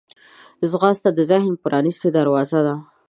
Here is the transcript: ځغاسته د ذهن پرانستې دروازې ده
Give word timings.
ځغاسته 0.71 1.09
د 1.13 1.19
ذهن 1.31 1.53
پرانستې 1.63 2.09
دروازې 2.17 2.59
ده 2.65 2.75